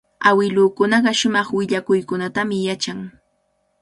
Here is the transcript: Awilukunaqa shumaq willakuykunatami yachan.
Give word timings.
Awilukunaqa 0.29 1.11
shumaq 1.19 1.47
willakuykunatami 1.57 2.57
yachan. 2.67 2.99